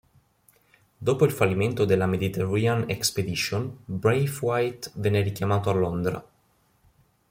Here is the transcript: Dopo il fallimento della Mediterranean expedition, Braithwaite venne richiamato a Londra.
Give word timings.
Dopo 0.97 1.25
il 1.25 1.31
fallimento 1.31 1.85
della 1.85 2.07
Mediterranean 2.07 2.89
expedition, 2.89 3.81
Braithwaite 3.85 4.89
venne 4.95 5.21
richiamato 5.21 5.69
a 5.69 5.73
Londra. 5.73 6.25